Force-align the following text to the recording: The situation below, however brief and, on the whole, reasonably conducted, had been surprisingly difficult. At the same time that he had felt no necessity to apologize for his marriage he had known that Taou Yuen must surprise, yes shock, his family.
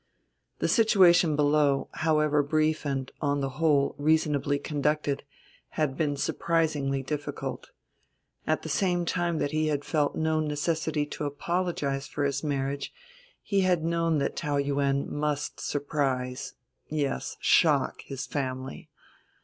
The 0.57 0.67
situation 0.67 1.35
below, 1.35 1.87
however 1.93 2.41
brief 2.41 2.87
and, 2.87 3.11
on 3.21 3.39
the 3.39 3.59
whole, 3.61 3.93
reasonably 3.99 4.57
conducted, 4.57 5.21
had 5.77 5.95
been 5.95 6.17
surprisingly 6.17 7.03
difficult. 7.03 7.69
At 8.47 8.63
the 8.63 8.67
same 8.67 9.05
time 9.05 9.37
that 9.37 9.51
he 9.51 9.67
had 9.67 9.85
felt 9.85 10.15
no 10.15 10.39
necessity 10.39 11.05
to 11.05 11.25
apologize 11.25 12.07
for 12.07 12.23
his 12.23 12.43
marriage 12.43 12.91
he 13.43 13.61
had 13.61 13.83
known 13.83 14.17
that 14.17 14.35
Taou 14.35 14.57
Yuen 14.57 15.07
must 15.07 15.59
surprise, 15.59 16.55
yes 16.89 17.37
shock, 17.39 18.01
his 18.01 18.25
family. 18.25 18.89